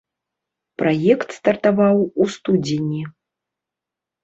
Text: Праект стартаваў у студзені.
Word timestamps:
Праект 0.81 1.29
стартаваў 1.39 1.97
у 2.03 2.23
студзені. 2.39 3.01